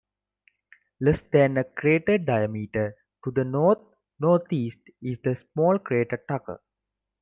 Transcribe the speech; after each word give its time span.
Less 0.99 1.21
than 1.31 1.59
a 1.59 1.63
crater 1.63 2.17
diameter 2.17 2.95
to 3.23 3.29
the 3.29 3.45
north-northeast 3.45 4.79
is 4.99 5.19
the 5.19 5.35
small 5.35 5.77
crater 5.77 6.17
Tucker. 6.27 6.59